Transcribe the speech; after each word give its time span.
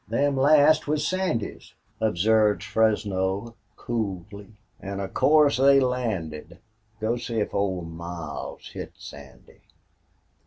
"Them 0.07 0.35
last 0.35 0.87
was 0.87 1.07
Sandy's," 1.07 1.75
observed 1.99 2.63
Fresno, 2.63 3.53
coolly. 3.77 4.51
"An' 4.79 4.99
of 4.99 5.13
course 5.13 5.57
they 5.57 5.79
landed... 5.79 6.57
Go 6.99 7.17
see 7.17 7.37
if 7.39 7.53
Old 7.53 7.87
Miles 7.87 8.69
hit 8.69 8.93
Sandy." 8.97 9.61